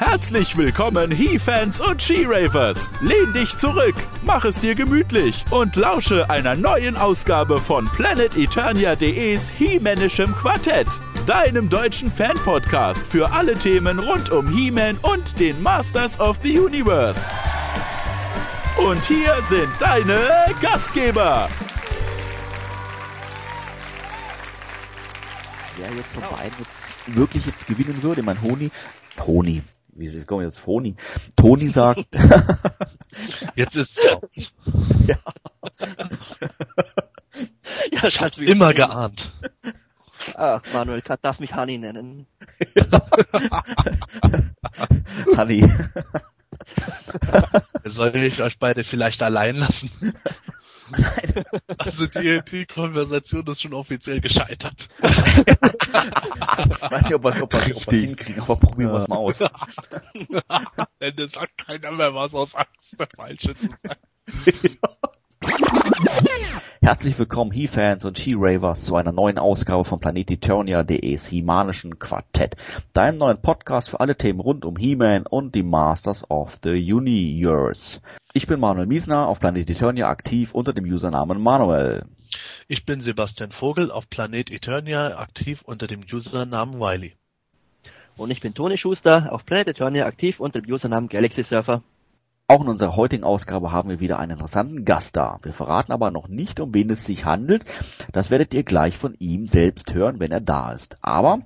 [0.00, 2.90] Herzlich willkommen, He-Fans und She-Ravers.
[3.02, 10.34] Lehn dich zurück, mach es dir gemütlich und lausche einer neuen Ausgabe von PlanetEternia.de's He-Manischem
[10.34, 10.86] Quartett,
[11.26, 17.30] deinem deutschen Fan-Podcast für alle Themen rund um He-Man und den Masters of the Universe.
[18.78, 20.18] Und hier sind deine
[20.62, 21.50] Gastgeber.
[25.76, 26.66] Wer jetzt von beiden
[27.18, 28.70] wirklich jetzt gewinnen würde, mein Honi,
[29.26, 29.62] Honi,
[29.94, 30.96] wie kommen jetzt Honi?
[31.36, 32.06] Toni sagt,
[33.54, 34.52] Jetzt ist es aus.
[35.06, 35.16] ja,
[37.92, 39.32] Ja, ich hab's Immer geahnt.
[40.34, 42.26] Ach, Manuel, kann- darf mich Hani nennen.
[45.36, 45.70] Hanni,
[47.84, 49.90] Soll ich euch beide vielleicht allein lassen?
[51.78, 54.88] Also die, die Konversation ist schon offiziell gescheitert.
[55.00, 55.46] weiß
[57.04, 59.38] nicht, ob wir es ob wir's- ob wir's hinkriegen, aber probieren wir es mal aus.
[61.00, 63.96] Denn es sagt keiner mehr was aus Angst, der Falsche zu sein.
[66.82, 72.56] Herzlich willkommen, He-Fans und She-Ravers, zu einer neuen Ausgabe von Planet Eternia.de's He-Manischen Quartett,
[72.94, 78.00] deinem neuen Podcast für alle Themen rund um He-Man und die Masters of the Universe.
[78.32, 82.06] Ich bin Manuel Miesner, auf Planet Eternia aktiv unter dem Usernamen Manuel.
[82.66, 87.12] Ich bin Sebastian Vogel auf Planet Eternia, aktiv unter dem Usernamen Wiley.
[88.16, 91.82] Und ich bin Toni Schuster, auf Planet Eternia aktiv unter dem Usernamen Galaxy Surfer.
[92.50, 95.38] Auch in unserer heutigen Ausgabe haben wir wieder einen interessanten Gast da.
[95.42, 97.64] Wir verraten aber noch nicht, um wen es sich handelt.
[98.10, 100.96] Das werdet ihr gleich von ihm selbst hören, wenn er da ist.
[101.00, 101.42] Aber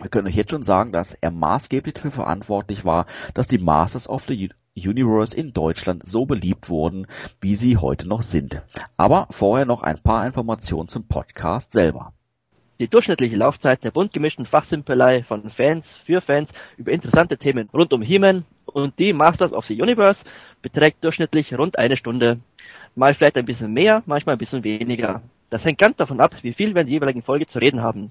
[0.00, 4.08] wir können euch jetzt schon sagen, dass er maßgeblich dafür verantwortlich war, dass die Masters
[4.08, 7.08] of the Universe in Deutschland so beliebt wurden,
[7.42, 8.62] wie sie heute noch sind.
[8.96, 12.14] Aber vorher noch ein paar Informationen zum Podcast selber.
[12.80, 17.92] Die durchschnittliche Laufzeit der bunt gemischten Fachsimpelei von Fans für Fans über interessante Themen rund
[17.92, 20.24] um He-Man und die Masters of the Universe
[20.62, 22.38] beträgt durchschnittlich rund eine Stunde.
[22.94, 25.22] Mal vielleicht ein bisschen mehr, manchmal ein bisschen weniger.
[25.50, 28.10] Das hängt ganz davon ab, wie viel wir in der jeweiligen Folge zu reden haben.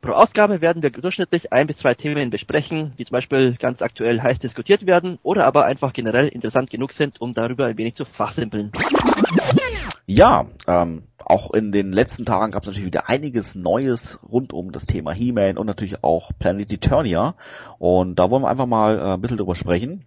[0.00, 4.22] Pro Ausgabe werden wir durchschnittlich ein bis zwei Themen besprechen, die zum Beispiel ganz aktuell
[4.22, 8.06] heiß diskutiert werden oder aber einfach generell interessant genug sind, um darüber ein wenig zu
[8.06, 8.72] fachsimpeln.
[10.06, 14.70] Ja, ähm, auch in den letzten Tagen gab es natürlich wieder einiges Neues rund um
[14.70, 17.34] das Thema He-Man und natürlich auch Planet Eternia.
[17.78, 20.06] Und da wollen wir einfach mal äh, ein bisschen drüber sprechen.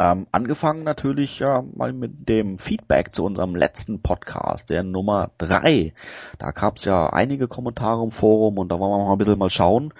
[0.00, 5.92] Ähm, angefangen natürlich ja, mal mit dem Feedback zu unserem letzten Podcast, der Nummer drei.
[6.38, 9.38] Da gab es ja einige Kommentare im Forum und da wollen wir mal ein bisschen
[9.38, 9.92] mal schauen,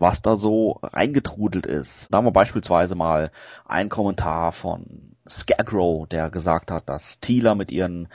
[0.00, 2.08] was da so reingetrudelt ist.
[2.10, 3.30] Da haben wir beispielsweise mal
[3.66, 8.08] einen Kommentar von Scarecrow, der gesagt hat, dass Tila mit ihren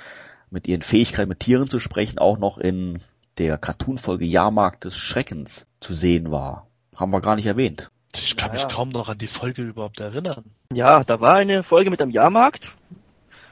[0.55, 3.01] mit ihren Fähigkeiten mit Tieren zu sprechen auch noch in
[3.37, 6.67] der Cartoon-Folge Jahrmarkt des Schreckens zu sehen war.
[6.95, 7.89] Haben wir gar nicht erwähnt.
[8.15, 8.65] Ich kann Naja.
[8.65, 10.45] mich kaum noch an die Folge überhaupt erinnern.
[10.71, 12.63] Ja, da war eine Folge mit einem Jahrmarkt,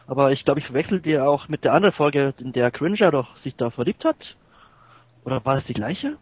[0.08, 3.36] aber ich glaube, ich verwechsel die auch mit der anderen Folge, in der Cringer doch
[3.36, 4.38] sich da verliebt hat.
[5.26, 6.18] Oder war das die gleiche?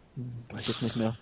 [0.50, 1.16] Weiß ich jetzt nicht mehr.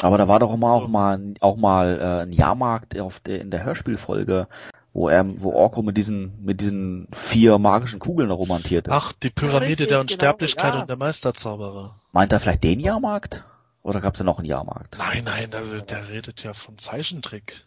[0.00, 3.50] Aber da war doch mal auch mal auch mal äh, ein Jahrmarkt auf der in
[3.50, 4.46] der Hörspielfolge,
[4.92, 8.92] wo er wo Orko mit diesen mit diesen vier magischen Kugeln romantiert ist.
[8.92, 10.80] Ach, die Pyramide richtig, der genau, Unsterblichkeit ja.
[10.80, 12.00] und der Meisterzauberer.
[12.12, 13.44] Meint er vielleicht den Jahrmarkt?
[13.82, 14.98] Oder gab es ja noch einen Jahrmarkt?
[14.98, 17.64] Nein, nein, also der redet ja von Zeichentrick.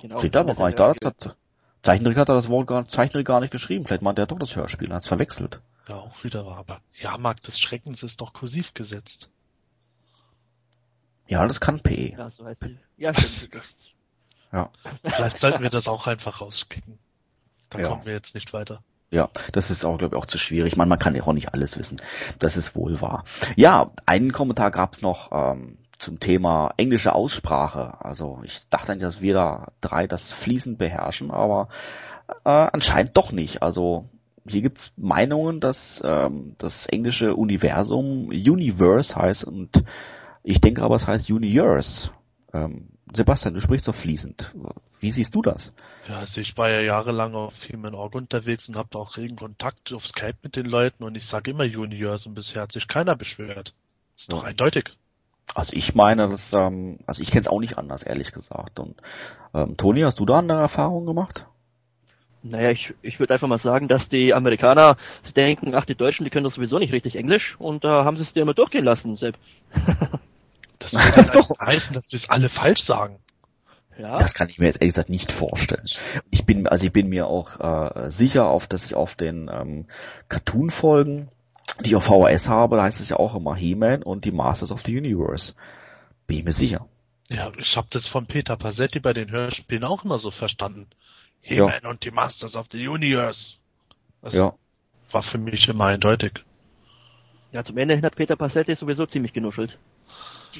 [0.00, 0.18] Genau.
[0.18, 0.92] Steht da aber gar nicht da.
[0.92, 1.36] Das hat,
[1.82, 3.84] Zeichentrick hat er das Wort gar, Zeichentrick gar nicht geschrieben.
[3.84, 5.60] Vielleicht meint er doch das Hörspiel, hat es verwechselt.
[5.88, 6.58] Ja, auch wieder wahr.
[6.58, 9.28] Aber Jahrmarkt des Schreckens ist doch kursiv gesetzt.
[11.28, 12.14] Ja, das kann P.
[12.16, 12.78] Ja, so heißt die.
[12.96, 13.66] Ja, Das, stimmt.
[14.56, 14.70] Ja.
[15.02, 16.98] vielleicht sollten wir das auch einfach rauskicken.
[17.70, 17.88] Dann Ja.
[17.88, 18.80] kommen wir jetzt nicht weiter.
[19.10, 20.76] Ja, das ist auch, glaube ich, auch zu schwierig.
[20.76, 22.00] Meine, man kann ja auch nicht alles wissen.
[22.38, 23.24] Das ist wohl wahr.
[23.54, 28.04] Ja, einen Kommentar gab's noch ähm, zum Thema englische Aussprache.
[28.04, 31.68] Also ich dachte eigentlich, dass wir da drei das fließend beherrschen, aber
[32.44, 33.62] äh, anscheinend doch nicht.
[33.62, 34.08] Also
[34.48, 39.84] hier gibt's Meinungen, dass ähm, das englische Universum Universe heißt und
[40.42, 42.10] ich denke aber, es heißt Universe.
[42.56, 44.54] Ähm, Sebastian, du sprichst doch fließend.
[45.00, 45.72] Wie siehst du das?
[46.08, 49.92] Ja, also ich war ja jahrelang auf Human Org unterwegs und habe auch regen Kontakt
[49.92, 53.14] auf Skype mit den Leuten und ich sage immer Juniors und bisher hat sich keiner
[53.16, 53.74] beschwert.
[54.16, 54.48] Ist doch Ja.
[54.48, 54.90] eindeutig.
[55.54, 58.80] Also ich meine, das, ähm, also ich kenne es auch nicht anders, ehrlich gesagt.
[58.80, 58.96] Und
[59.54, 61.46] ähm, Toni, hast du da eine Erfahrung gemacht?
[62.42, 66.24] Naja, ich, ich würde einfach mal sagen, dass die Amerikaner sie denken, ach, die Deutschen,
[66.24, 68.84] die können doch sowieso nicht richtig Englisch und da haben sie es dir immer durchgehen
[68.84, 69.36] lassen, Sepp.
[70.92, 71.56] Das würde so.
[71.60, 73.18] heißen, dass wir es alle falsch sagen.
[73.98, 75.86] Ja, Das kann ich mir jetzt ehrlich gesagt nicht vorstellen.
[76.30, 79.86] Ich bin, also ich bin mir auch äh, sicher, auf dass ich auf den ähm,
[80.28, 81.28] Cartoon-Folgen,
[81.80, 84.70] die ich auf VHS habe, da heißt es ja auch immer He-Man und die Masters
[84.70, 85.54] of the Universe.
[86.26, 86.86] Bin ich mir sicher.
[87.28, 90.88] Ja, ich habe das von Peter Passetti bei den Hörspielen auch immer so verstanden.
[91.40, 93.54] He-Man und die Masters of the Universe.
[94.20, 94.54] Das Ja.
[95.10, 96.32] war für mich immer eindeutig.
[97.52, 99.78] Ja, zum Ende hin hat Peter Passetti sowieso ziemlich genuschelt.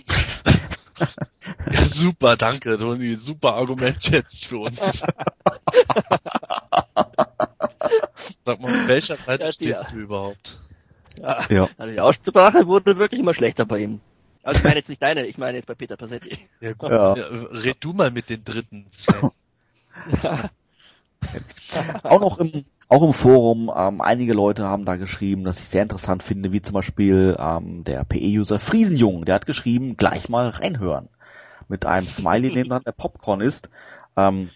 [1.71, 3.17] Ja, super, danke, Toni.
[3.17, 4.77] Super Argument jetzt für uns.
[8.45, 10.59] Sag mal, auf welcher Seite Ja, stehst du überhaupt?
[11.19, 11.47] Ja.
[11.51, 11.69] Ja.
[11.79, 14.01] Also die Aussprache wurde wirklich immer schlechter bei ihm.
[14.43, 16.39] Also ich meine jetzt nicht deine, ich meine jetzt bei Peter Passetti.
[16.61, 16.91] Ja, gut.
[16.91, 17.17] Ja.
[17.17, 18.87] Ja, red du mal mit den Dritten.
[22.05, 25.83] Auch noch im, auch im Forum, ähm, einige Leute haben da geschrieben, dass ich sehr
[25.83, 31.09] interessant finde, wie zum Beispiel ähm, der PE-User Friesenjung, der hat geschrieben, gleich mal reinhören.
[31.69, 33.71] Mit einem Smiley, neben dann der Popcorn ist.
[34.17, 34.51] Ähm,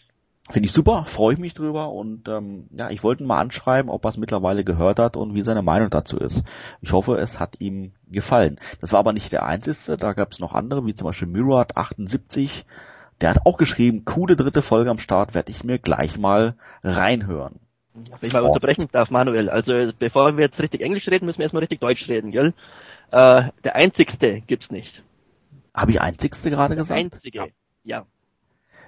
[0.48, 3.88] Finde ich super, freue ich mich drüber und ähm, ja, ich wollte ihn mal anschreiben,
[3.88, 6.42] ob er es mittlerweile gehört hat und wie seine Meinung dazu ist.
[6.80, 8.58] Ich hoffe, es hat ihm gefallen.
[8.80, 12.64] Das war aber nicht der einzige, da gab es noch andere, wie zum Beispiel Murat78,
[13.20, 17.60] der hat auch geschrieben, coole dritte Folge am Start, werde ich mir gleich mal reinhören.
[17.94, 19.48] Wenn ich mal unterbrechen darf, Manuel.
[19.50, 22.54] Also bevor wir jetzt richtig Englisch reden, müssen wir erstmal richtig Deutsch reden, gell?
[23.10, 25.02] Äh, der einzigste gibt's nicht.
[25.74, 26.98] Habe ich einzigste gerade Der gesagt?
[27.00, 27.46] einzige.
[27.84, 28.06] Ja.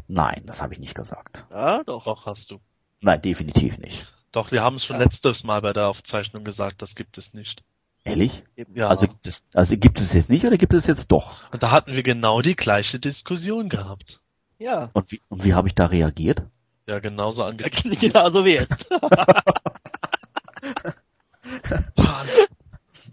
[0.09, 1.45] Nein, das habe ich nicht gesagt.
[1.51, 2.05] Ja, doch.
[2.05, 2.61] Doch, hast du.
[3.01, 4.13] Nein, definitiv nicht.
[4.31, 5.05] Doch, wir haben es schon Ja.
[5.05, 7.63] letztes Mal bei der Aufzeichnung gesagt, das gibt es nicht.
[8.05, 8.43] Ehrlich?
[8.75, 8.89] Ja.
[8.89, 11.51] Also gibt es, also gibt es jetzt nicht oder gibt es jetzt doch?
[11.53, 14.21] Und da hatten wir genau die gleiche Diskussion gehabt.
[14.59, 14.91] Ja.
[14.93, 16.43] Und wie, und wie habe ich da reagiert?
[16.93, 17.99] Ja, genauso angefangen.
[17.99, 18.87] Genauso wie jetzt.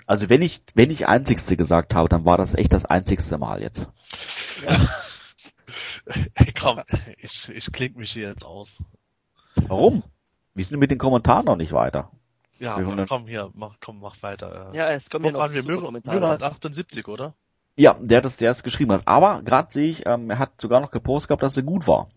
[0.06, 3.62] Also wenn ich, wenn ich einzigste gesagt habe, dann war das echt das einzigste Mal
[3.62, 3.88] jetzt.
[4.68, 4.90] Ja.
[6.34, 6.82] Hey, komm,
[7.18, 8.70] ich, ich kling mich hier jetzt aus.
[9.56, 10.02] Warum?
[10.56, 12.10] Wir sind mit den Kommentaren noch nicht weiter.
[12.58, 14.72] Ja, Wir wollen- komm hier, mach, komm, mach weiter.
[14.74, 15.64] Äh, ja, es kommen Wo ja noch waren wir?
[15.80, 16.20] Kommentare.
[16.20, 17.36] Myra 78, oder?
[17.76, 19.04] Ja, der das, der es geschrieben hat.
[19.06, 22.10] Aber gerade sehe ich, ähm, er hat sogar noch gepostet gehabt, dass er gut war.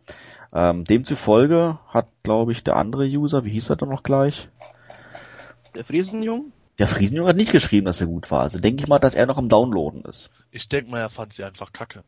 [0.55, 4.49] Ähm, demzufolge hat, glaube ich, der andere User, wie hieß er dann noch gleich?
[5.75, 6.53] Der Friesenjung?
[6.79, 8.41] Der Friesenjunge hat nicht geschrieben, dass er gut war.
[8.41, 10.31] Also denke ich mal, dass er noch am Downloaden ist.
[10.51, 12.03] Ich denk mal, er fand sie einfach kacke.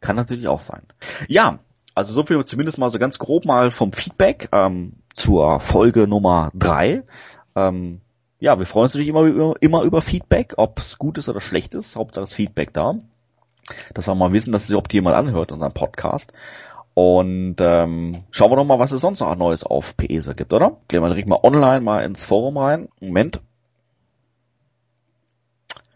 [0.00, 0.82] Kann natürlich auch sein.
[1.28, 1.60] Ja,
[1.94, 6.50] also so viel zumindest mal so ganz grob mal vom Feedback ähm, zur Folge Nummer
[6.54, 7.04] drei.
[7.54, 8.00] Ähm,
[8.38, 11.40] ja, wir freuen uns natürlich immer über, immer über Feedback, ob es gut ist oder
[11.40, 11.96] schlecht ist.
[11.96, 12.96] Hauptsache das Feedback da.
[13.94, 16.32] Dass wir mal wissen, dass sich überhaupt jemand anhört, unseren Podcast.
[16.98, 20.78] Und ähm, schauen wir doch mal, was es sonst noch Neues auf PESA gibt, oder?
[20.88, 22.88] Gehen wir direkt mal online mal ins Forum rein.
[23.00, 23.42] Moment.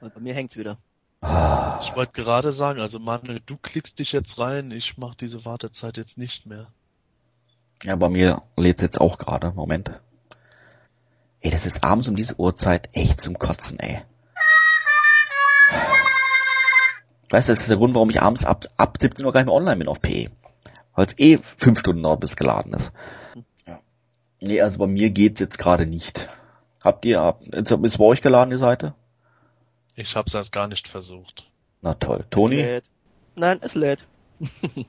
[0.02, 0.76] Bei mir hängt's wieder.
[1.23, 5.47] Ah, Ich wollte gerade sagen, also Manuel, du klickst dich jetzt rein, ich mach diese
[5.47, 6.67] Wartezeit jetzt nicht mehr.
[7.82, 9.52] Ja, bei mir lädt's jetzt auch gerade.
[9.52, 9.91] Moment.
[11.41, 14.02] Ey, das ist abends um diese Uhrzeit echt zum Kotzen, ey.
[17.31, 19.47] Weißt du, das ist der Grund, warum ich abends ab, ab 17 Uhr gar nicht
[19.47, 20.31] mehr online bin auf PE.
[21.00, 22.93] Weil es eh fünf Stunden dauert, bis es geladen ist.
[23.67, 23.81] Ja.
[24.38, 26.29] Nee, also bei mir geht's jetzt gerade nicht.
[26.85, 28.93] Habt ihr, habt, ist ist bei euch geladen, die Seite?
[29.97, 31.47] Ich hab's erst gar nicht versucht.
[31.81, 32.26] Na toll.
[32.29, 32.56] Toni?
[32.56, 32.85] Lädt.
[33.35, 34.00] Nein, es lädt.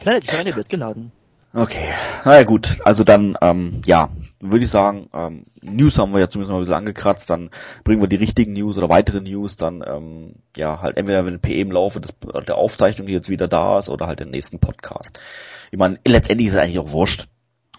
[0.00, 1.10] Planet Journey wird geladen.
[1.52, 1.92] Okay,
[2.24, 4.08] naja gut, also dann, ähm, ja,
[4.42, 7.50] würde ich sagen, ähm, News haben wir ja zumindest mal ein bisschen angekratzt, dann
[7.84, 11.68] bringen wir die richtigen News oder weitere News, dann, ähm, ja, halt entweder wenn PM
[11.68, 12.12] im Laufe des,
[12.46, 15.18] der Aufzeichnung jetzt wieder da ist oder halt im nächsten Podcast.
[15.70, 17.28] Ich meine, letztendlich ist es eigentlich auch wurscht.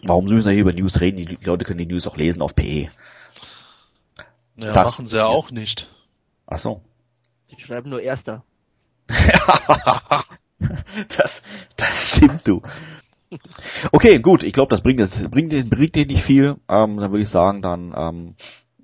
[0.03, 1.17] Warum müssen wir hier über News reden?
[1.17, 2.89] Die Leute können die News auch lesen auf PE.
[4.55, 5.89] Ja, Das- machen sie ja auch nicht.
[6.47, 6.81] Ach so.
[7.51, 8.43] Die schreiben nur Erster.
[11.17, 11.41] das,
[11.75, 12.61] das stimmt, du.
[13.91, 16.57] Okay, gut, ich glaube, das bringt das bringt, bringt dir nicht viel.
[16.69, 18.35] Ähm, dann würde ich sagen, dann ähm,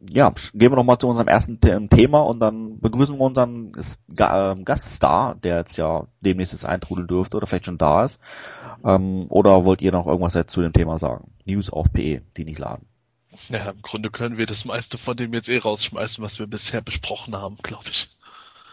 [0.07, 3.73] ja, gehen wir noch mal zu unserem ersten The Thema und dann begrüßen wir unseren
[4.17, 8.19] ähm, Gaststar, der jetzt ja demnächst jetzt eintrudeln dürfte oder vielleicht schon da ist.
[8.83, 11.31] Ähm, oder wollt ihr noch irgendwas jetzt zu dem Thema sagen?
[11.45, 12.87] News auf PE, die nicht laden.
[13.49, 16.81] Ja, im Grunde können wir das meiste von dem jetzt eh rausschmeißen, was wir bisher
[16.81, 18.09] besprochen haben, glaube ich.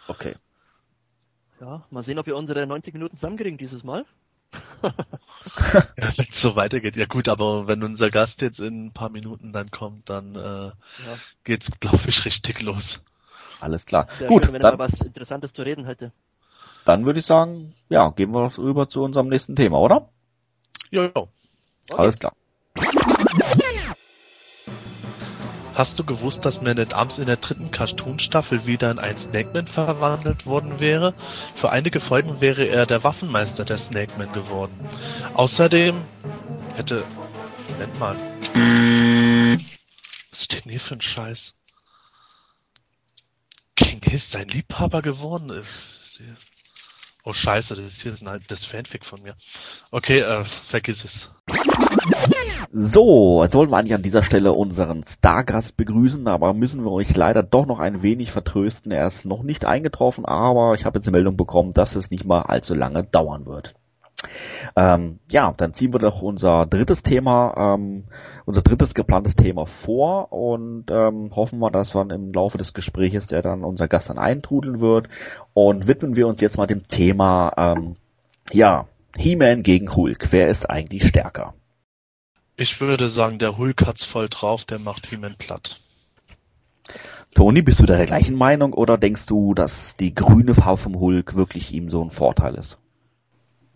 [0.09, 0.35] Okay.
[1.61, 4.05] Ja, mal sehen, ob wir unsere 90 Minuten zusammenkriegen dieses Mal.
[5.97, 6.97] Ja, wenn es so weitergeht.
[6.97, 10.73] Ja gut, aber wenn unser Gast jetzt in ein paar Minuten dann kommt, dann äh,
[10.97, 13.01] Ja, geht's, glaube ich, richtig los.
[13.61, 14.09] Alles klar.
[14.19, 16.11] sehr Gut, schön, wenn er dann, mal was Interessantes zu reden hätte.
[16.85, 20.09] dann würde ich sagen, ja, gehen wir rüber zu unserem nächsten Thema, oder?
[20.91, 21.29] Ja, ja.
[21.91, 21.99] Okay.
[21.99, 22.33] Alles klar.
[25.77, 29.67] Hast du gewusst, dass Man at Arms in der dritten Cartoon-Staffel wieder in einen Snakeman
[29.67, 31.13] verwandelt worden wäre?
[31.55, 34.73] Für einige Folgen wäre er der Waffenmeister der Snakeman geworden.
[35.35, 36.01] Außerdem
[36.75, 37.05] hätte...
[37.69, 38.17] Moment mal.
[40.31, 41.53] Was steht denn hier für ein Scheiß?
[43.77, 46.23] King Hiss sein Liebhaber geworden ist.
[47.29, 49.35] Oh scheiße, das ist jetzt ein altes Fanfic von mir.
[49.91, 51.29] Okay, äh, vergiss es.
[52.73, 57.17] So, jetzt wollen wir eigentlich an dieser Stelle unseren Stargast begrüßen, aber müssen wir euch
[57.17, 58.93] leider doch noch ein wenig vertrösten.
[58.93, 62.25] Er ist noch nicht eingetroffen, aber ich habe jetzt eine Meldung bekommen, dass es nicht
[62.25, 63.75] mal allzu lange dauern wird.
[64.75, 68.05] Ähm, ja, dann ziehen wir doch unser drittes Thema, ähm,
[68.45, 73.27] unser drittes geplantes Thema vor und ähm, hoffen wir, dass wir im Laufe des Gespräches,
[73.27, 75.09] der dann unser Gast dann eintrudeln wird
[75.55, 77.97] und widmen wir uns jetzt mal dem Thema, ähm,
[78.53, 80.29] ja, He-Man gegen Hulk.
[80.31, 81.55] Wer ist eigentlich stärker?
[82.57, 85.81] Ich würde sagen, der Hulk hat's voll drauf, der macht He-Man platt.
[87.35, 91.35] Toni, bist du der gleichen Meinung oder denkst du, dass die grüne Farbe vom Hulk
[91.35, 92.79] wirklich ihm so ein Vorteil ist?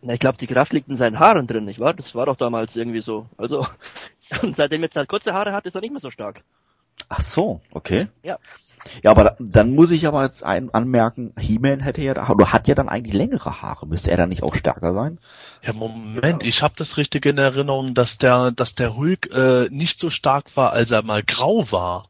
[0.02, 1.94] Na, ich glaube, die Kraft liegt in seinen Haaren drin, nicht wahr?
[1.94, 3.26] Das war doch damals irgendwie so.
[3.36, 3.66] Also,
[4.42, 6.42] und seitdem jetzt halt kurze Haare hat, ist er nicht mehr so stark.
[7.08, 8.08] Ach so, okay.
[8.22, 8.38] Ja.
[9.02, 12.66] Ja, aber da, dann muss ich aber jetzt ein, anmerken, He-Man hätte ja, oder hat
[12.66, 13.86] ja dann eigentlich längere Haare.
[13.86, 15.18] Müsste er dann nicht auch stärker sein?
[15.62, 19.98] Ja, Moment, ich habe das richtig in Erinnerung, dass der, dass der Hulk äh, nicht
[19.98, 22.08] so stark war, als er mal grau war.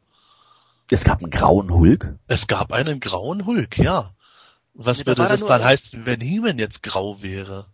[0.89, 2.15] Es gab einen grauen Hulk?
[2.27, 4.11] Es gab einen grauen Hulk, ja.
[4.73, 7.65] Was Nee, würde das dann heißen, wenn He-Man jetzt grau wäre?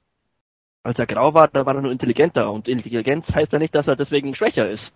[0.88, 2.50] Als er grau war, da war er nur intelligenter.
[2.50, 4.94] Und Intelligenz heißt ja nicht, dass er deswegen schwächer ist.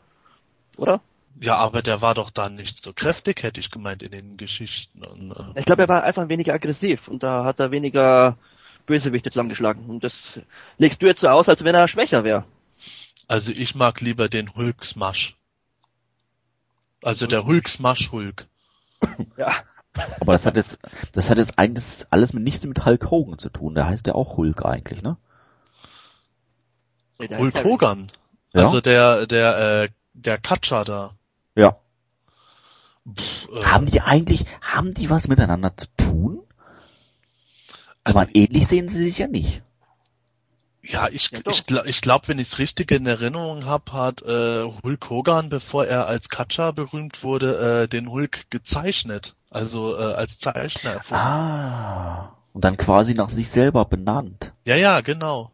[0.78, 1.02] Oder?
[1.42, 5.04] Ja, aber der war doch dann nicht so kräftig, hätte ich gemeint in den Geschichten.
[5.04, 8.38] Und, äh, Ich glaube, er war einfach weniger aggressiv und da hat er weniger
[8.86, 9.86] Bösewichte zusammengeschlagen.
[9.90, 10.14] Und das
[10.78, 12.46] legst du jetzt so aus, als wenn er schwächer wäre.
[13.28, 15.36] also ich mag lieber den Hulk Smash.
[17.04, 18.46] Also der Hulk Smash Hulk.
[19.38, 19.56] Ja.
[20.22, 20.80] Aber das hat jetzt,
[21.12, 23.76] das hat jetzt eigentlich alles mit nichts mit Hulk Hogan zu tun.
[23.76, 25.18] Der heißt ja auch Hulk eigentlich, ne?
[27.30, 27.64] Hulk.
[27.64, 28.12] Hogan.
[28.54, 28.62] Ja.
[28.66, 31.16] Also der, der, äh, der Katja da.
[31.56, 31.78] Ja.
[33.08, 36.42] Pff, äh, Haben die eigentlich, haben die was miteinander zu tun?
[38.04, 39.62] also, Aber ähnlich sehen sie sich ja nicht.
[40.84, 44.22] ja, ich, Ja, ich, gla- ich glaube, wenn ich es richtig in Erinnerung habe, hat
[44.24, 49.36] äh, Hulk Hogan, bevor er als Katja berühmt wurde, äh, den Hulk gezeichnet.
[49.50, 51.22] Also äh, als Zeichner erfunden.
[51.24, 52.36] Ah.
[52.54, 54.52] Und dann quasi nach sich selber benannt.
[54.66, 55.52] Ja, ja, genau.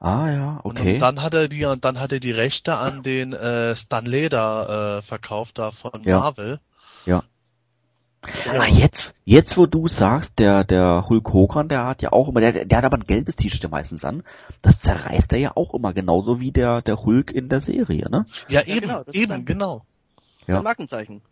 [0.00, 0.94] Ah ja, okay.
[0.94, 4.06] und dann hat er die, und dann hat er die Rechte an den äh, Stan
[4.06, 6.20] Leder äh, verkauft da von Ja.
[6.20, 6.60] Marvel.
[7.04, 7.24] Ja.
[8.46, 8.60] Ja.
[8.60, 12.40] Ah, jetzt, jetzt wo du sagst, der, der Hulk Hogan, der hat ja auch immer,
[12.40, 14.24] der, der hat aber ein gelbes T-Shirt ja meistens an.
[14.60, 18.26] Das zerreißt er ja auch immer genauso wie der, der Hulk in der Serie, ne?
[18.48, 19.82] Ja, Ja, eben, genau, eben, genau.
[20.46, 20.58] Ja.
[20.58, 21.22] Ein Markenzeichen.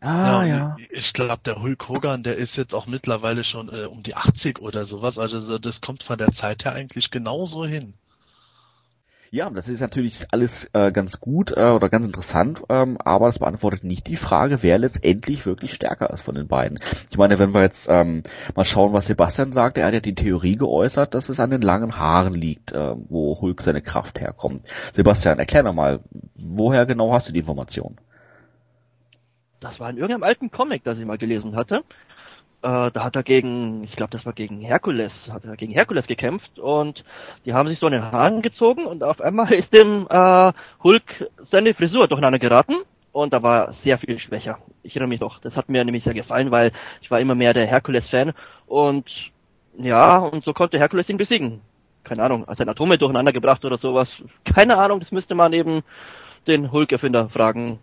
[0.00, 0.76] Ah, und ja.
[0.90, 4.60] Ich glaube, der Hulk Hogan, der ist jetzt auch mittlerweile schon äh, um die 80
[4.60, 5.18] oder sowas.
[5.18, 7.94] Also so, das kommt von der Zeit her eigentlich genauso hin.
[9.30, 13.38] Ja, das ist natürlich alles äh, ganz gut äh, oder ganz interessant, ähm, aber das
[13.38, 16.78] beantwortet nicht die Frage, wer letztendlich wirklich stärker ist von den beiden.
[17.10, 18.22] Ich meine, wenn wir jetzt ähm,
[18.54, 21.62] mal schauen, was Sebastian sagt, er hat ja die Theorie geäußert, dass es an den
[21.62, 24.62] langen Haaren liegt, äh, wo Hulk seine Kraft herkommt.
[24.92, 26.00] Sebastian, erklär doch mal,
[26.36, 27.96] woher genau hast du die Information?
[29.60, 31.82] Das war in irgendeinem alten Comic, das ich mal gelesen hatte.
[32.62, 36.06] Äh, da hat er gegen, ich glaube, das war gegen Herkules, hat er gegen Herkules
[36.06, 37.04] gekämpft und
[37.44, 41.30] die haben sich so an den Haaren gezogen und auf einmal ist dem äh, Hulk
[41.44, 42.76] seine Frisur durcheinander geraten
[43.12, 44.58] und da war sehr viel schwächer.
[44.82, 46.72] Ich erinnere mich doch, das hat mir nämlich sehr gefallen, weil
[47.02, 48.32] ich war immer mehr der Herkules-Fan
[48.66, 49.10] und
[49.78, 51.60] ja, und so konnte Herkules ihn besiegen.
[52.04, 54.22] Keine Ahnung, seine Atome durcheinander gebracht oder sowas.
[54.44, 55.82] Keine Ahnung, das müsste man eben
[56.46, 57.80] den Hulk-Erfinder fragen.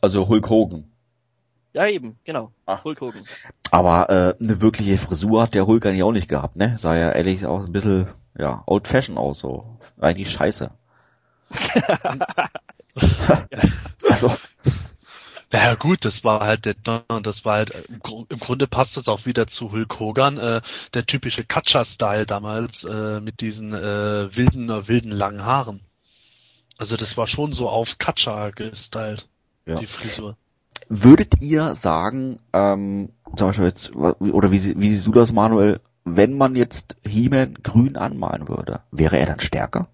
[0.00, 0.84] Also Hulk Hogan.
[1.76, 2.52] Ja, eben, genau.
[2.64, 2.84] Ach.
[2.84, 3.22] Hulk Hogan.
[3.70, 6.78] Aber äh, eine wirkliche Frisur hat der Hulk eigentlich auch nicht gehabt, ne?
[6.80, 9.78] Sah ja ehrlich auch ein bisschen, ja, old fashion aus, so.
[10.00, 10.70] Eigentlich scheiße.
[14.08, 14.34] also,
[15.52, 16.74] Naja gut, das war halt der,
[17.22, 20.62] das war halt, im Gru- im Grunde passt das auch wieder zu Hulk Hogan, äh,
[20.94, 25.80] der typische Katja-Style damals, äh, mit diesen äh, wilden, wilden langen Haaren.
[26.78, 29.28] Also das war schon so auf Katja gestylt,
[29.66, 29.78] Ja.
[29.78, 30.36] die Frisur.
[30.88, 36.36] Würdet ihr sagen, ähm, zum Beispiel jetzt, oder wie, wie siehst du das, Manuel, wenn
[36.36, 39.88] man jetzt He-Man grün anmalen würde, wäre er dann stärker?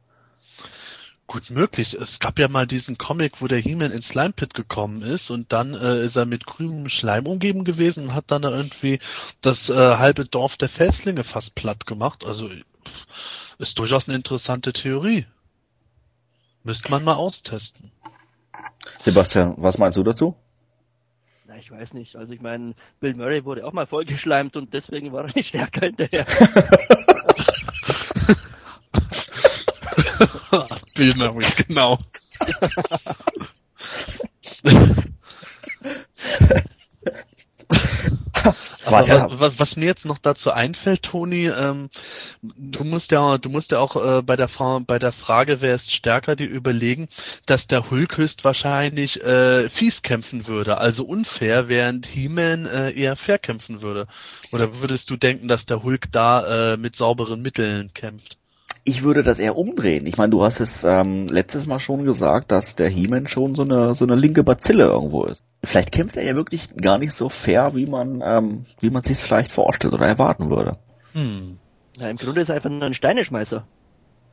[1.26, 1.94] Gut möglich.
[1.94, 5.50] Es gab ja mal diesen Comic, wo der He-Man ins Slime Pit gekommen ist und
[5.50, 9.00] dann äh, ist er mit grünem Schleim umgeben gewesen und hat dann irgendwie
[9.40, 12.22] das äh, halbe Dorf der Felslinge fast platt gemacht.
[12.26, 13.06] Also pff,
[13.58, 15.24] ist durchaus eine interessante Theorie.
[16.64, 17.90] Müsste man mal austesten.
[19.00, 20.36] Sebastian, was meinst du dazu?
[21.52, 22.16] Na, ich weiß nicht.
[22.16, 25.84] Also ich meine, Bill Murray wurde auch mal vollgeschleimt und deswegen war er nicht stärker
[25.84, 26.24] hinterher.
[30.94, 31.98] Bill Murray, genau.
[38.98, 39.40] Aber ja.
[39.40, 41.90] was, was, mir jetzt noch dazu einfällt, Toni, ähm,
[42.42, 45.74] du musst ja, du musst ja auch äh, bei der Fra bei der Frage, wer
[45.74, 47.08] ist stärker, dir überlegen,
[47.46, 53.38] dass der Hulk höchstwahrscheinlich äh, fies kämpfen würde, also unfair, während He-Man äh, eher fair
[53.38, 54.06] kämpfen würde.
[54.52, 58.36] Oder würdest du denken, dass der Hulk da äh, mit sauberen Mitteln kämpft?
[58.84, 60.06] Ich würde das eher umdrehen.
[60.06, 63.62] Ich meine, du hast es ähm, letztes Mal schon gesagt, dass der He-Man schon so
[63.62, 65.44] eine so eine linke Bazille irgendwo ist.
[65.62, 69.18] Vielleicht kämpft er ja wirklich gar nicht so fair, wie man ähm, wie man sich
[69.18, 70.78] vielleicht vorstellt oder erwarten würde.
[71.12, 71.58] Hm.
[71.96, 73.64] Na, im Grunde ist er einfach nur ein Steineschmeißer.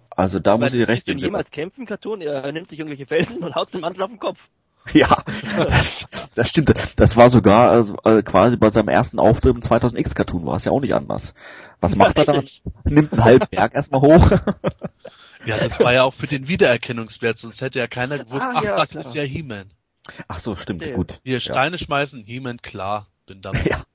[0.09, 1.19] Also da ich muss ich recht geben.
[1.19, 4.39] jemals kämpfen, Cartoon, er nimmt sich irgendwelche Felsen und haut dem anderen auf den Kopf.
[4.93, 5.23] Ja,
[5.55, 6.73] das, das stimmt.
[6.95, 10.65] Das war sogar also, äh, quasi bei seinem ersten Auftritt im 2000X Cartoon war es
[10.65, 11.33] ja auch nicht anders.
[11.79, 12.47] Was macht ja, er dann?
[12.85, 14.31] Nimmt einen halben Berg erstmal hoch.
[15.45, 18.63] ja, das war ja auch für den Wiedererkennungswert, sonst hätte ja keiner gewusst, ah, ach,
[18.63, 19.05] ja, das klar.
[19.05, 19.69] ist ja He-Man.
[20.27, 20.93] Ach so, stimmt, ja.
[20.93, 21.19] gut.
[21.23, 21.83] Hier Steine ja.
[21.83, 23.59] schmeißen, He-Man, klar, bin dabei.
[23.69, 23.85] Ja,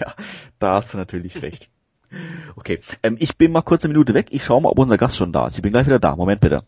[0.00, 0.14] ja,
[0.58, 1.68] da hast du natürlich recht.
[2.54, 4.28] Okay, ähm, ich bin mal kurz eine Minute weg.
[4.30, 5.56] Ich schaue mal, ob unser Gast schon da ist.
[5.56, 6.16] Ich bin gleich wieder da.
[6.16, 6.62] Moment bitte.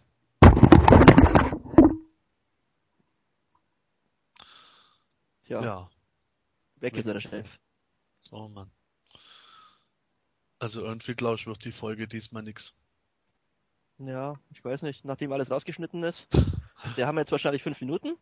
[5.49, 5.63] Ja.
[5.63, 5.91] ja.
[6.77, 7.47] Weg ist der Chef.
[8.31, 8.71] Oh Mann.
[10.59, 12.75] Also irgendwie glaube ich wird die Folge diesmal nix.
[13.99, 16.27] Ja, ich weiß nicht, nachdem alles rausgeschnitten ist.
[16.95, 18.17] Wir haben jetzt wahrscheinlich fünf Minuten.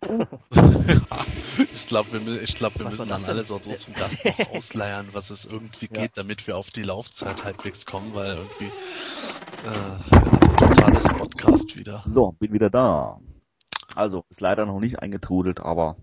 [1.75, 5.09] ich glaube, wir, ich glaub, wir müssen dann alles auch so zum Gast noch ausleiern,
[5.13, 6.01] was es irgendwie ja.
[6.01, 8.73] geht, damit wir auf die Laufzeit halbwegs kommen, weil irgendwie
[9.67, 12.03] äh, totales Podcast wieder.
[12.07, 13.21] So, bin wieder da.
[13.95, 15.97] Also, ist leider noch nicht eingetrudelt, aber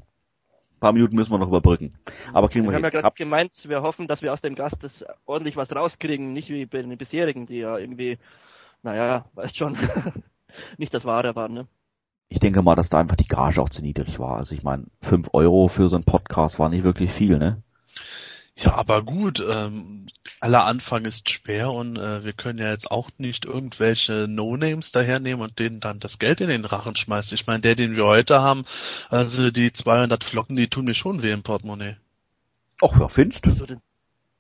[0.84, 1.94] paar Minuten müssen wir noch überbrücken.
[2.34, 4.84] Aber kriegen wir, wir haben ja gerade gemeint, wir hoffen, dass wir aus dem Gast
[4.84, 8.18] das ordentlich was rauskriegen, nicht wie bei den bisherigen, die ja irgendwie,
[8.82, 9.78] naja, weißt schon,
[10.78, 11.68] nicht das Wahre waren, ne?
[12.28, 14.38] Ich denke mal, dass da einfach die Gage auch zu niedrig war.
[14.38, 17.64] Also ich meine, fünf Euro für so einen Podcast war nicht wirklich viel, ne?
[18.56, 20.08] Ja, aber gut, ähm,
[20.40, 25.42] aller Anfang ist schwer und äh, wir können ja jetzt auch nicht irgendwelche No-Names dahernehmen
[25.42, 27.34] und denen dann das Geld in den Rachen schmeißen.
[27.34, 28.66] Ich meine, der, den wir heute haben,
[29.10, 31.98] also die 200 Flocken, die tun mir schon weh im Portemonnaie.
[32.82, 33.82] Ach ja, findest du?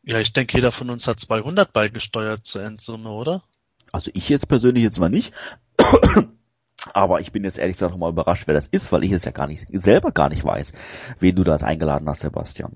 [0.03, 3.43] Ja, ich denke, jeder von uns hat 200 beigesteuert zur Endsumme, oder?
[3.91, 5.33] Also ich jetzt persönlich jetzt mal nicht.
[6.93, 9.31] Aber ich bin jetzt ehrlich gesagt mal überrascht, wer das ist, weil ich es ja
[9.31, 10.73] gar nicht selber gar nicht weiß,
[11.19, 12.75] wen du da eingeladen hast, Sebastian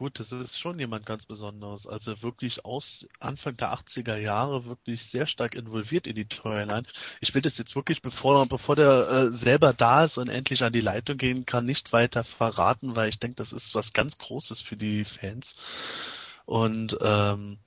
[0.00, 1.86] gut, das ist schon jemand ganz Besonderes.
[1.86, 6.84] Also wirklich aus Anfang der 80er Jahre wirklich sehr stark involviert in die Toyline.
[7.20, 10.72] Ich will das jetzt wirklich, bevor, bevor der äh, selber da ist und endlich an
[10.72, 14.62] die Leitung gehen kann, nicht weiter verraten, weil ich denke, das ist was ganz Großes
[14.62, 15.54] für die Fans.
[16.46, 17.58] Und ähm,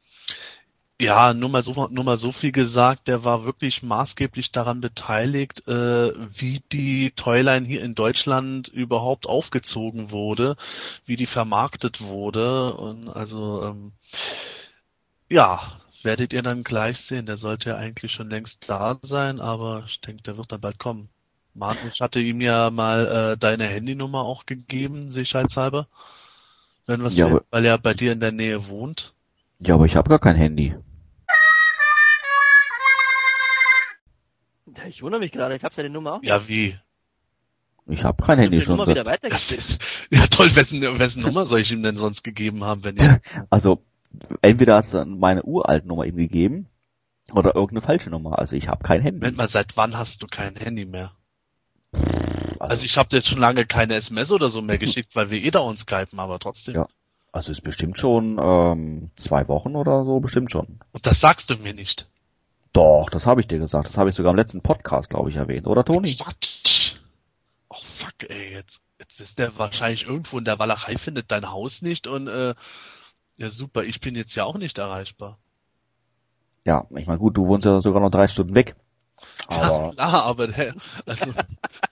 [1.04, 5.68] ja, nur mal so, nur mal so viel gesagt, der war wirklich maßgeblich daran beteiligt,
[5.68, 10.56] äh, wie die Toyline hier in Deutschland überhaupt aufgezogen wurde,
[11.06, 13.92] wie die vermarktet wurde und also ähm,
[15.30, 17.26] ja, werdet ihr dann gleich sehen.
[17.26, 20.80] Der sollte ja eigentlich schon längst da sein, aber ich denke, der wird dann bald
[20.80, 21.10] kommen.
[21.54, 25.88] Martin, ich hatte ihm ja mal äh, deine Handynummer auch gegeben, sicherheitshalber.
[26.86, 29.14] Wenn was ja, will, weil er bei dir in der Nähe wohnt.
[29.60, 30.76] Ja, aber ich habe gar kein Handy.
[34.90, 36.24] Ich wundere mich gerade, ich habe seine Nummer auch.
[36.24, 36.78] Ja, wie?
[37.88, 38.80] Ich habe kein Handy schon.
[38.88, 39.64] Wieder weitergegeben.
[40.10, 43.22] Ja toll, wessen, wessen Nummer soll ich ihm denn sonst gegeben haben, wenn ihr...
[43.50, 43.84] Also,
[44.42, 46.70] entweder hast du meine uralte Nummer ihm gegeben,
[47.32, 48.38] oder irgendeine falsche Nummer.
[48.40, 49.20] Also ich habe kein Handy.
[49.20, 51.14] Moment mal, seit wann hast du kein Handy mehr?
[51.94, 55.30] Also, also ich habe dir jetzt schon lange keine SMS oder so mehr geschickt, weil
[55.30, 56.76] wir eh da uns skypen, aber trotzdem.
[56.76, 56.88] Ja.
[57.32, 60.80] Also ist bestimmt schon ähm, zwei Wochen oder so, bestimmt schon.
[60.92, 62.08] Und das sagst du mir nicht.
[62.74, 63.88] Doch, das habe ich dir gesagt.
[63.88, 66.18] Das habe ich sogar im letzten Podcast, glaube ich, erwähnt, oder Toni?
[67.70, 71.82] Oh fuck, ey, jetzt, jetzt ist der wahrscheinlich irgendwo in der Walachei, findet dein Haus
[71.84, 72.56] nicht und äh,
[73.38, 75.38] ja super, ich bin jetzt ja auch nicht erreichbar.
[76.66, 78.76] Ja, ich meine gut, du wohnst ja sogar noch drei Stunden weg.
[79.62, 79.86] Aber...
[79.86, 81.34] Ja, klar, aber der, also,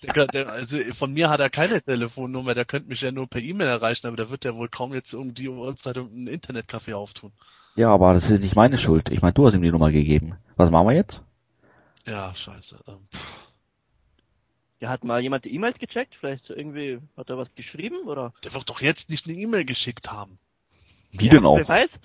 [0.04, 3.41] der, der, also von mir hat er keine Telefonnummer, der könnte mich ja nur per
[3.41, 7.32] E-Mail erreichen, aber der wird ja wohl kaum jetzt um die Uhrzeit ein Internetcafé auftun.
[7.76, 9.10] Ja, aber das ist nicht meine Schuld.
[9.10, 10.36] Ich meine, du hast ihm die Nummer gegeben.
[10.58, 11.24] Was machen wir jetzt?
[12.06, 12.80] Ja, scheiße.
[12.88, 13.08] Ähm,
[14.80, 16.15] ja, hat mal jemand die E-Mails gecheckt?
[16.15, 18.34] Vielleicht irgendwie hat er was geschrieben oder?
[18.43, 20.39] Der wird doch jetzt nicht eine E-Mail geschickt haben.
[21.12, 21.58] Wie ja, denn auch?
[21.58, 22.00] Wer weiß?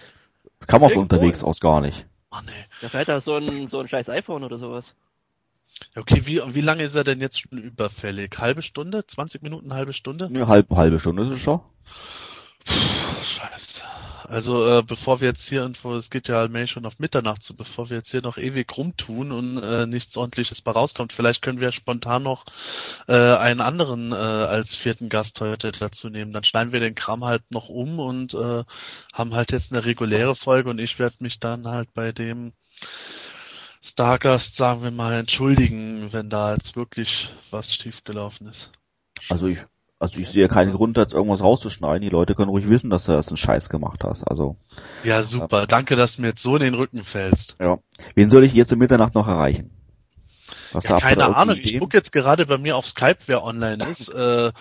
[0.67, 2.07] Kann man von unterwegs aus gar nicht.
[2.31, 2.53] Ah, nee.
[2.81, 4.85] Da fällt da so ein, so ein scheiß iPhone oder sowas.
[5.95, 8.39] Okay, wie, wie lange ist er denn jetzt schon überfällig?
[8.39, 9.07] Halbe Stunde?
[9.07, 10.31] 20 Minuten, halbe Stunde?
[10.31, 11.61] Ne, halb, halbe Stunde ist es schon.
[12.65, 13.83] Puh, scheiße.
[14.29, 17.55] also äh, bevor wir jetzt hier irgendwo, es geht ja allmählich schon auf Mitternacht zu,
[17.55, 21.61] bevor wir jetzt hier noch ewig rumtun und äh, nichts ordentliches bei rauskommt, vielleicht können
[21.61, 22.45] wir spontan noch
[23.07, 26.33] äh, einen anderen äh, als vierten Gast heute dazu nehmen.
[26.33, 28.65] Dann schneiden wir den Kram halt noch um und äh,
[29.13, 32.53] haben halt jetzt eine reguläre Folge und ich werde mich dann halt bei dem
[33.87, 38.71] Stargast, sagen wir mal, entschuldigen, wenn da jetzt wirklich was schiefgelaufen ist.
[39.29, 39.59] Also ich,
[39.99, 42.03] also ich sehe keinen Grund, jetzt irgendwas rauszuschneiden.
[42.03, 44.25] Die Leute können ruhig wissen, dass du das einen Scheiß gemacht hast.
[44.25, 44.57] Also.
[45.05, 45.61] Ja, super.
[45.61, 45.67] Ja.
[45.67, 47.57] Danke, dass du mir jetzt so in den Rücken fällst.
[47.61, 47.79] Ja.
[48.15, 49.71] Wen soll ich jetzt um Mitternacht noch erreichen?
[50.73, 51.57] Was ja, keine Ahnung.
[51.57, 54.09] Ich gucke jetzt gerade bei mir auf Skype, wer online ist.
[54.15, 54.53] äh,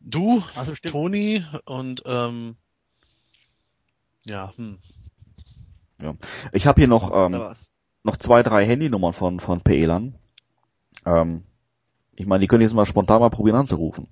[0.00, 2.56] du, also Toni und ähm,
[4.24, 4.78] ja, hm.
[6.00, 6.14] Ja.
[6.52, 7.54] Ich habe hier noch ähm,
[8.02, 10.14] noch zwei, drei Handynummern von von PLAN.
[11.06, 11.44] Ähm,
[12.16, 14.08] ich meine, die können jetzt mal spontan mal probieren anzurufen.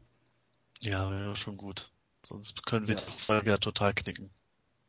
[0.80, 1.90] Ja, wäre schon gut.
[2.24, 4.30] Sonst können wir die Folge ja total knicken.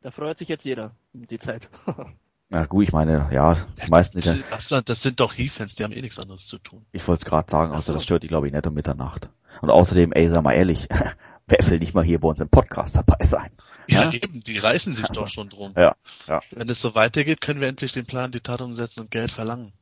[0.02, 1.68] Da freut sich jetzt jeder um die Zeit.
[2.50, 4.20] Na gut, ich meine, ja, die meisten...
[4.20, 6.84] Die das, das sind doch He-Fans, die haben eh nichts anderes zu tun.
[6.92, 9.30] Ich wollte es gerade sagen, außer das stört die, glaube ich, nicht um Mitternacht.
[9.62, 10.88] Und außerdem, ey, sag mal ehrlich,
[11.46, 13.50] wer will nicht mal hier bei uns im Podcast dabei sein?
[13.86, 14.12] Ja, ja?
[14.12, 15.74] eben, die reißen sich also, doch schon drum.
[15.76, 15.94] Ja,
[16.26, 16.40] ja.
[16.50, 19.72] Wenn es so weitergeht, können wir endlich den Plan, die Tat umsetzen und Geld verlangen.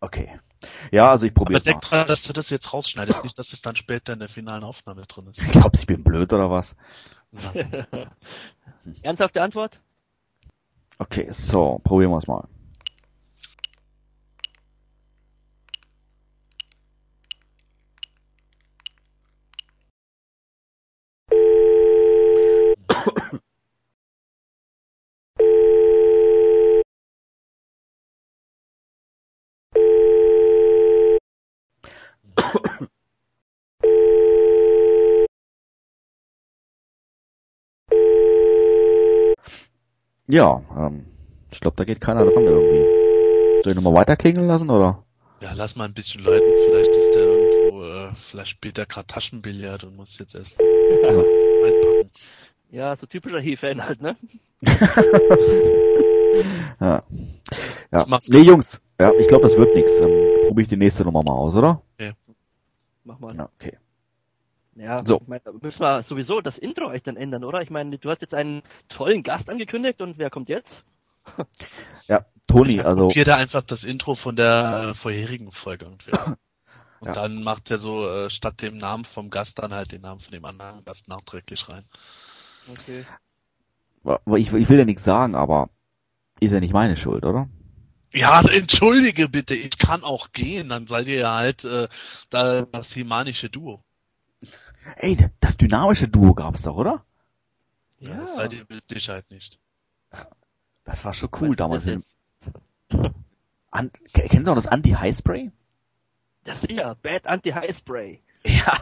[0.00, 0.38] Okay.
[0.90, 3.62] Ja, also ich probiere Aber denk dran, dass du das jetzt rausschneidest, nicht, dass es
[3.62, 5.38] dann später in der finalen Aufnahme drin ist.
[5.52, 6.76] Glaubst du, ich bin blöd oder was?
[9.02, 9.80] Ernsthafte Antwort?
[10.98, 12.48] Okay, so, probieren wir es mal.
[40.28, 41.06] Ja, ähm,
[41.52, 43.62] ich glaube, da geht keiner dran irgendwie.
[43.62, 45.04] Soll ich nochmal weiter klingeln lassen, oder?
[45.40, 46.52] Ja, lass mal ein bisschen läuten.
[46.66, 51.08] Vielleicht ist der irgendwo, äh, vielleicht spielt der gerade Taschenbillard und muss jetzt erst ja.
[51.08, 52.10] einpacken.
[52.70, 54.16] Ja, so typischer He-Fan halt, ne?
[56.80, 57.04] ja.
[57.92, 58.06] Ja.
[58.26, 59.96] Nee, Jungs, ja, ich glaube, das wird nichts.
[60.00, 60.10] Dann
[60.48, 61.82] probiere ich die nächste Nummer mal aus, oder?
[62.00, 62.12] Ja.
[63.06, 63.36] Mach mal.
[63.36, 63.78] Ja, okay.
[64.74, 65.20] Ja, so.
[65.22, 67.62] ich meine, müssen wir sowieso das Intro euch dann ändern, oder?
[67.62, 70.84] Ich meine, du hast jetzt einen tollen Gast angekündigt und wer kommt jetzt?
[72.08, 73.08] ja, Toni, also.
[73.08, 76.12] Kopiert er einfach das Intro von der äh, vorherigen Folge irgendwie.
[76.98, 77.12] Und ja.
[77.12, 80.32] dann macht er so äh, statt dem Namen vom Gast dann halt den Namen von
[80.32, 81.84] dem anderen Gast nachträglich rein.
[82.70, 83.04] Okay.
[84.36, 85.68] Ich, ich will ja nichts sagen, aber
[86.40, 87.50] ist ja nicht meine Schuld, oder?
[88.12, 91.88] Ja, entschuldige bitte, ich kann auch gehen, dann seid ihr ja halt äh,
[92.30, 93.82] da, das himanische Duo.
[94.96, 97.04] Ey, das dynamische Duo gab's doch, oder?
[97.98, 98.22] Ja.
[98.22, 99.58] Das seid ihr mit Sicherheit nicht.
[100.84, 101.84] Das war schon cool damals.
[101.84, 102.04] Mit
[103.70, 105.50] An Kennen Sie auch das Anti-High-Spray?
[106.44, 108.22] Das ist ja, Bad Anti-High-Spray.
[108.44, 108.80] Ja.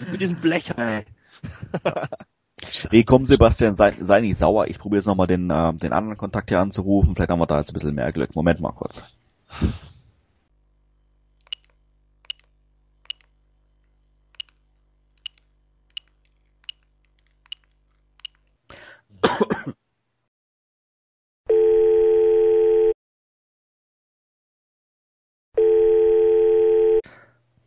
[0.10, 1.04] mit diesem Blechei.
[2.90, 4.66] Nee, komm Sebastian, sei, sei nicht sauer.
[4.68, 7.14] Ich probiere jetzt nochmal den, äh, den anderen Kontakt hier anzurufen.
[7.14, 8.34] Vielleicht haben wir da jetzt ein bisschen mehr Glück.
[8.34, 9.02] Moment mal kurz.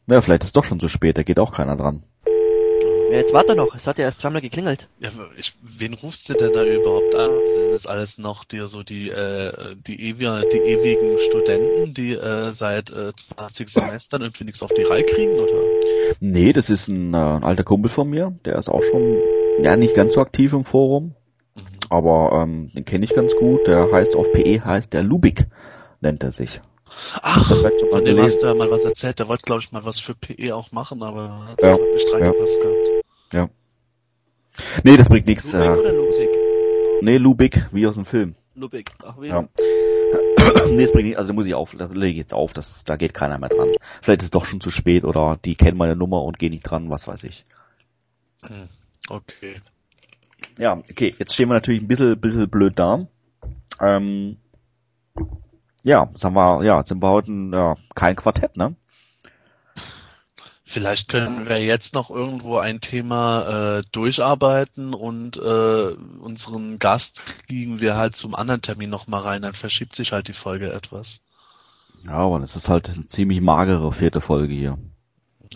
[0.08, 2.04] Ja, vielleicht ist doch schon zu spät, da geht auch keiner dran.
[3.10, 4.90] Ja, jetzt warte noch, es hat ja erst zweimal geklingelt.
[5.00, 7.32] Ja, ich, wen rufst du denn da überhaupt an?
[7.56, 12.52] Sind das alles noch dir so die, äh, die, ewige, die ewigen Studenten, die äh,
[12.52, 15.54] seit äh, 20 Semestern irgendwie nichts auf die Reihe kriegen, oder?
[16.20, 19.18] Nee, das ist ein, äh, ein alter Kumpel von mir, der ist auch schon,
[19.62, 21.16] ja, nicht ganz so aktiv im Forum,
[21.56, 21.62] mhm.
[21.90, 25.46] aber ähm, den kenne ich ganz gut, der heißt auf PE, heißt der Lubik,
[26.02, 26.62] nennt er sich.
[27.22, 27.50] Ach,
[27.90, 29.20] von dem hast du ja mal was erzählt.
[29.20, 32.58] Der wollte, glaube ich, mal was für PE auch machen, aber hat ja, nicht reingepasst
[32.58, 32.64] ja.
[32.64, 33.06] gehabt.
[33.34, 33.50] Ja.
[34.84, 35.52] Nee, das bringt nichts.
[35.54, 36.30] Lubik äh, oder Lubik?
[37.02, 38.36] Nee, Lubik, wie aus dem Film.
[38.56, 39.28] Lubik, ach wie.
[39.28, 39.48] Ja.
[40.72, 43.14] nee, das bringt nichts, also muss ich auf, lege ich jetzt auf, das, da geht
[43.14, 43.70] keiner mehr dran.
[44.02, 46.64] Vielleicht ist es doch schon zu spät oder die kennen meine Nummer und gehen nicht
[46.64, 47.46] dran, was weiß ich.
[48.44, 48.70] Hm,
[49.10, 49.62] okay.
[50.58, 53.08] Ja, okay, jetzt stehen wir natürlich ein bisschen, bisschen blöd da.
[53.80, 54.38] Ähm,
[55.88, 58.76] ja, sagen wir, ja, sind wir heute ja, kein Quartett, ne?
[60.66, 67.80] Vielleicht können wir jetzt noch irgendwo ein Thema äh, durcharbeiten und äh, unseren Gast kriegen
[67.80, 71.22] wir halt zum anderen Termin nochmal rein, dann verschiebt sich halt die Folge etwas.
[72.04, 74.78] Ja, aber das ist halt eine ziemlich magere vierte Folge hier.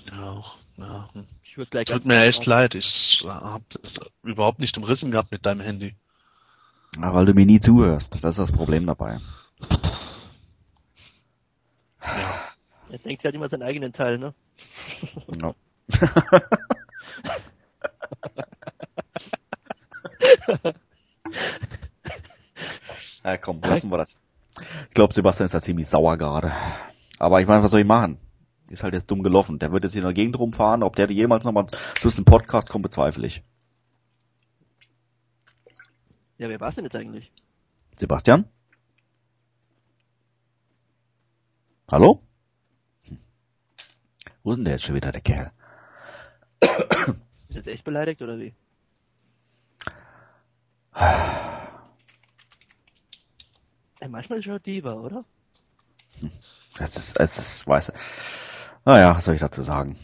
[0.10, 0.56] Ja, auch.
[0.78, 1.10] Ja.
[1.44, 5.46] Ich würde gleich Tut mir echt leid, ich hab das überhaupt nicht umrissen gehabt mit
[5.46, 5.94] deinem Handy.
[6.96, 8.24] Ja, weil du mir nie zuhörst.
[8.24, 9.20] Das ist das Problem dabei.
[12.02, 12.42] Ja.
[12.92, 14.34] Er denkt halt immer seinen eigenen Teil, ne?
[15.42, 15.56] Ja.
[23.24, 24.20] ja, komm, lassen wir das.
[24.90, 26.52] Ich glaube, Sebastian ist da ziemlich sauer gerade.
[27.18, 28.18] Aber ich meine, was soll ich machen?
[28.70, 29.58] Ist halt jetzt dumm gelaufen.
[29.58, 30.84] Der wird jetzt in der Gegend rumfahren.
[30.84, 33.42] Ob der jemals nochmal zu diesem Podcast kommt, bezweifle ich.
[36.38, 37.32] Ja, wer war's denn jetzt eigentlich?
[37.98, 38.50] Sebastian?
[41.90, 42.22] Hallo?
[44.44, 45.52] Wo ist denn der jetzt schon wieder, der Kerl?
[47.50, 48.54] Ist jetzt echt beleidigt oder wie?
[54.00, 55.26] Ey, manchmal ist er Diva, oder?
[56.78, 57.92] Das ist, es ist, weiß.
[58.86, 59.98] Naja, was soll ich dazu sagen?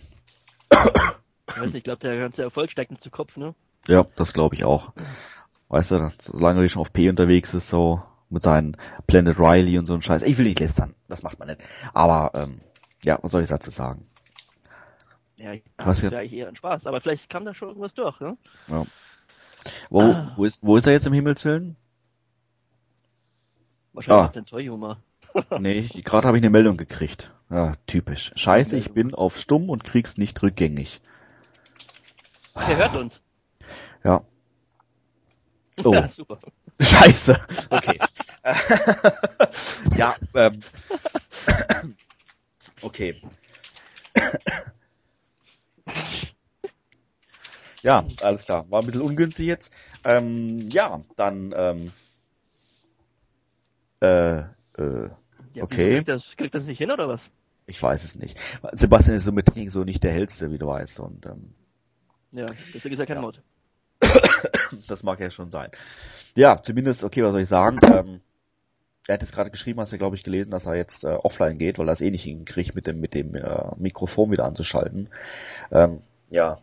[0.69, 3.56] Ich weiß nicht, ich glaube, der ganze Erfolg steigt ihm zu Kopf, ne?
[3.88, 4.93] Ja, das glaube ich auch.
[5.69, 9.86] Weißt du, solange er schon auf P unterwegs ist, so mit seinen Planet Riley und
[9.86, 10.21] so ein Scheiß.
[10.23, 11.62] Ich will nicht lästern, das macht man nicht.
[11.93, 12.62] Aber ähm,
[13.04, 14.08] ja, was soll ich dazu sagen?
[15.38, 17.93] Ja, ich Was das ja- eigentlich eher ein Spaß, aber vielleicht kam da schon irgendwas
[17.93, 18.38] durch, ne?
[18.67, 18.86] Ja.
[19.89, 20.34] Wo, Ah.
[20.36, 21.76] wo, ist, wo ist er jetzt im Himmelswillen?
[23.93, 24.26] Wahrscheinlich Ah.
[24.28, 24.97] auf den Toyhumor.
[25.60, 27.32] Nee, ich- gerade habe ich eine Meldung gekriegt.
[27.50, 28.32] Ja, typisch.
[28.36, 31.00] Scheiße, ich bin auf stumm und krieg's nicht rückgängig.
[32.56, 33.21] Er hört uns.
[34.04, 34.23] Ja.
[35.84, 35.93] Oh.
[35.93, 36.39] Ja, super.
[36.80, 37.39] Scheiße.
[37.69, 38.00] Okay.
[39.95, 40.63] ja, ähm.
[42.82, 43.21] Okay.
[47.84, 48.69] Ja, alles klar.
[48.69, 49.71] War ein bisschen ungünstig jetzt.
[50.04, 51.91] Ähm, ja, dann, ähm,
[54.02, 55.10] äh, äh,
[55.54, 55.95] Ja, Okay.
[55.95, 57.30] Kriegt das, kriegt das nicht hin, oder was?
[57.69, 58.38] ich weiß es nicht.
[58.71, 61.54] Sebastian ist so mit Technik so nicht der hellste, wie du weißt, und ähm,
[62.32, 63.21] Ja, deswegen ist er kein Ja.
[63.21, 63.41] Mod.
[64.88, 65.71] das mag ja schon sein.
[66.36, 67.80] Ja, zumindest, okay, was soll ich sagen?
[67.93, 68.21] Ähm,
[69.08, 71.58] er hat es gerade geschrieben, hast du, glaube ich, gelesen, dass er jetzt äh, offline
[71.58, 75.10] geht, weil er es eh nicht hinkriegt, mit dem, mit dem äh, Mikrofon wieder anzuschalten.
[75.72, 76.60] Ähm, ja.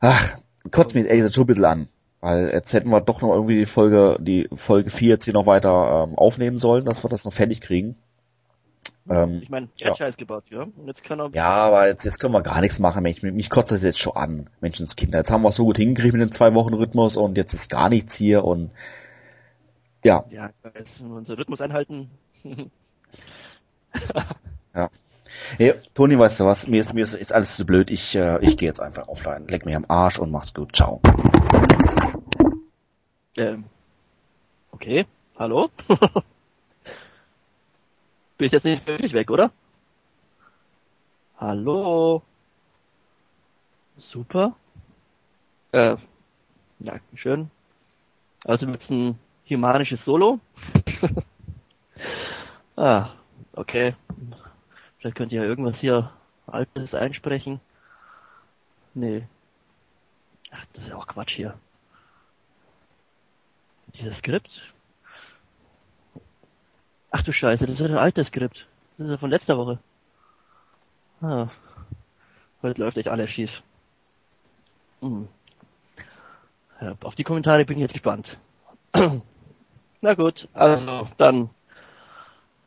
[0.00, 0.38] Ach,
[0.70, 1.88] kotzt mich ehrlich gesagt schon ein bisschen an.
[2.20, 5.44] Weil jetzt hätten wir doch noch irgendwie die Folge, die Folge 4 jetzt hier noch
[5.46, 7.96] weiter ähm, aufnehmen sollen, dass wir das noch fertig kriegen.
[9.10, 9.90] Ähm, Ich meine, er Ja.
[9.90, 10.62] hat Scheiß gebaut, ja?
[10.62, 11.28] Und jetzt kann er...
[11.34, 13.20] ja, aber jetzt, jetzt können wir gar nichts machen, Mensch.
[13.22, 15.18] Mich kotzt das jetzt schon an, Menschenskinder.
[15.18, 18.14] Jetzt haben wir es so gut hingekriegt mit dem Zwei-Wochen-Rhythmus und jetzt ist gar nichts
[18.14, 18.70] hier und
[20.04, 22.10] ja, Ja, ich wir unseren Rhythmus einhalten.
[25.56, 26.66] hey, Toni, weißt du was?
[26.66, 27.90] Mir ist, mir ist, ist alles zu blöd.
[27.90, 29.48] Ich, äh, ich gehe jetzt einfach offline.
[29.48, 30.76] Leck mich am Arsch und mach's gut.
[30.76, 31.00] Ciao.
[33.36, 33.64] ähm,
[34.72, 35.06] okay,
[35.38, 35.70] hallo?
[38.36, 39.52] Bist jetzt nicht wirklich weg, oder?
[41.38, 42.22] Hallo?
[43.96, 44.54] Super.
[45.72, 45.96] Äh,
[46.80, 47.50] ja, schön.
[48.44, 50.40] Also jetzt ein humanisches Solo.
[52.76, 53.10] ah,
[53.52, 53.94] okay.
[54.98, 56.10] Vielleicht könnt ihr ja irgendwas hier
[56.46, 57.60] Altes einsprechen.
[58.94, 59.26] Nee.
[60.50, 61.58] Ach, das ist ja auch Quatsch hier.
[63.94, 64.62] Dieses Skript?
[67.10, 68.66] Ach du Scheiße, das ist ja ein altes Skript.
[68.96, 69.78] Das ist ja von letzter Woche.
[71.20, 71.48] Ah.
[72.62, 73.62] Heute läuft echt alles schief.
[75.00, 75.28] Hm.
[76.80, 78.38] Ja, auf die Kommentare bin ich jetzt gespannt.
[80.04, 81.48] Na gut, also dann.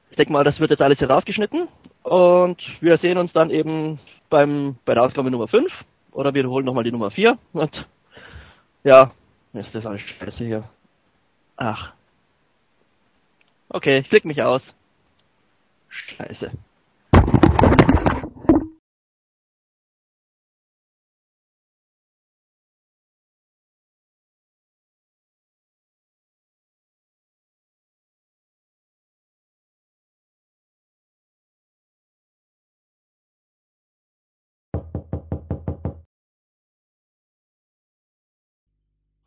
[0.09, 1.67] Ich denke mal, das wird jetzt alles hier rausgeschnitten.
[2.01, 3.99] Und wir sehen uns dann eben
[4.31, 5.71] beim, bei der Ausgabe Nummer 5.
[6.13, 7.37] Oder wir holen nochmal die Nummer 4.
[7.53, 7.87] Und
[8.83, 9.11] ja,
[9.53, 10.67] ist das alles scheiße hier.
[11.57, 11.93] Ach.
[13.69, 14.73] Okay, ich klick mich aus.
[15.89, 16.49] Scheiße.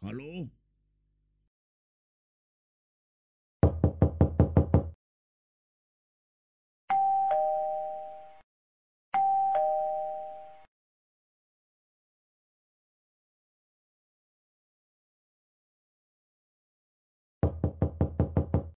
[0.03, 0.51] Hallo?